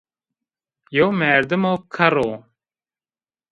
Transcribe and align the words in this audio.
Yew 0.95 1.09
merdimo 1.19 1.73
kerr 1.93 2.17
o 2.25 2.27